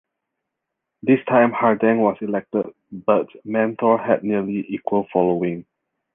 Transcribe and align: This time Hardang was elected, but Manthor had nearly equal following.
This 1.03 1.19
time 1.27 1.51
Hardang 1.51 1.99
was 1.99 2.17
elected, 2.21 2.73
but 2.91 3.27
Manthor 3.45 4.03
had 4.03 4.23
nearly 4.23 4.65
equal 4.67 5.05
following. 5.13 5.67